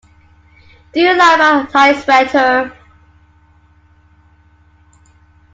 [0.93, 2.75] Do You Like My Tight Sweater?